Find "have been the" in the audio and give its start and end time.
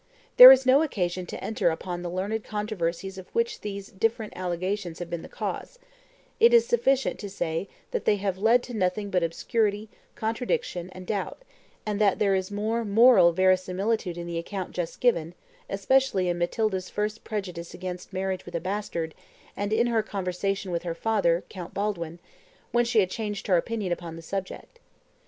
4.97-5.29